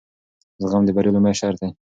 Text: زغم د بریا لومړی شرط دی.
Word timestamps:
زغم 0.61 0.81
د 0.85 0.89
بریا 0.95 1.11
لومړی 1.13 1.33
شرط 1.39 1.57
دی. 1.61 1.69